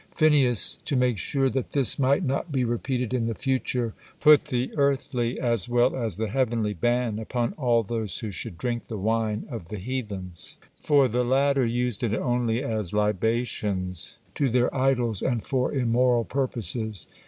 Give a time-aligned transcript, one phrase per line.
[0.15, 4.71] Phinehas, to make sure that this might not be repeated in the future, put the
[4.75, 9.45] earthly as well as the heavenly ban upon all those who should drink the wine
[9.51, 15.43] of the heathens, for the latter used it only as libations to their idols and
[15.43, 17.05] for immoral purposes.